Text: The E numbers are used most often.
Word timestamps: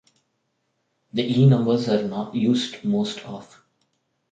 The 1.13 1.21
E 1.41 1.45
numbers 1.45 1.87
are 1.87 2.35
used 2.35 2.83
most 2.83 3.23
often. 3.23 3.59